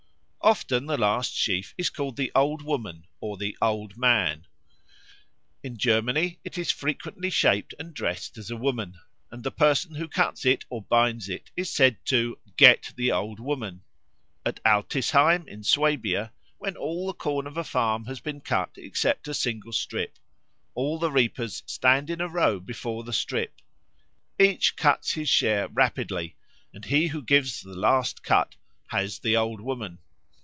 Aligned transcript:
Often 0.43 0.87
the 0.87 0.97
last 0.97 1.35
sheaf 1.35 1.75
is 1.77 1.91
called 1.91 2.17
the 2.17 2.31
Old 2.33 2.63
Woman 2.63 3.05
or 3.19 3.37
the 3.37 3.55
Old 3.61 3.95
Man. 3.95 4.47
In 5.63 5.77
Germany 5.77 6.39
it 6.43 6.57
is 6.57 6.71
frequently 6.71 7.29
shaped 7.29 7.75
and 7.77 7.93
dressed 7.93 8.39
as 8.39 8.49
a 8.49 8.57
woman, 8.57 8.99
and 9.29 9.43
the 9.43 9.51
person 9.51 9.93
who 9.95 10.07
cuts 10.07 10.43
it 10.43 10.65
or 10.67 10.81
binds 10.81 11.29
it 11.29 11.51
is 11.55 11.69
said 11.69 12.03
to 12.05 12.39
"get 12.57 12.91
the 12.95 13.11
Old 13.11 13.39
Woman." 13.39 13.83
At 14.43 14.59
Altisheim, 14.65 15.47
in 15.47 15.63
Swabia, 15.63 16.33
when 16.57 16.75
all 16.75 17.05
the 17.05 17.13
corn 17.13 17.45
of 17.45 17.55
a 17.55 17.63
farm 17.63 18.05
has 18.05 18.19
been 18.19 18.41
cut 18.41 18.71
except 18.77 19.27
a 19.27 19.35
single 19.35 19.71
strip, 19.71 20.17
all 20.73 20.97
the 20.97 21.11
reapers 21.11 21.61
stand 21.67 22.09
in 22.09 22.19
a 22.19 22.27
row 22.27 22.59
before 22.59 23.03
the 23.03 23.13
strip; 23.13 23.61
each 24.39 24.75
cuts 24.75 25.11
his 25.13 25.29
share 25.29 25.67
rapidly, 25.67 26.35
and 26.73 26.85
he 26.85 27.07
who 27.07 27.21
gives 27.21 27.61
the 27.61 27.75
last 27.75 28.23
cut 28.23 28.55
"has 28.87 29.19
the 29.19 29.37
Old 29.37 29.61
Woman." 29.61 29.99